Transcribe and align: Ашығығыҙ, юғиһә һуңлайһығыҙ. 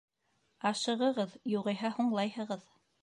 Ашығығыҙ, 0.69 1.35
юғиһә 1.53 1.93
һуңлайһығыҙ. 1.99 2.65